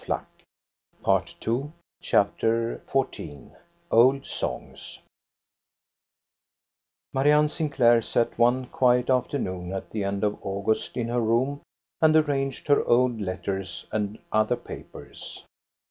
OLD 0.09 0.23
SONGS 1.03 1.33
355 1.35 1.79
CHAPTER 2.01 2.81
XIV 2.87 3.55
OLD 3.91 4.25
SONGS 4.25 4.99
Marianne 7.13 7.47
Sinclair 7.47 8.01
sat 8.01 8.35
one 8.39 8.65
quiet 8.69 9.11
afternoon 9.11 9.71
at 9.71 9.91
the 9.91 10.03
end 10.03 10.23
of 10.23 10.39
August 10.41 10.97
in 10.97 11.07
her 11.09 11.21
room 11.21 11.61
and 12.01 12.15
arranged 12.15 12.67
her 12.67 12.83
old 12.85 13.21
letters 13.21 13.85
and 13.91 14.17
other 14.31 14.55
papers. 14.55 15.43